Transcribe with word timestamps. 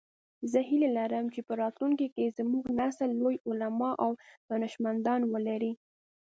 زه 0.51 0.59
هیله 0.69 0.89
لرم 0.97 1.25
چې 1.33 1.41
په 1.47 1.53
راتلونکي 1.61 2.07
کې 2.15 2.33
زموږ 2.37 2.63
نسل 2.79 3.09
لوی 3.21 3.35
علماء 3.47 3.93
او 4.03 4.11
دانشمندان 4.49 5.21
ولری 5.33 5.71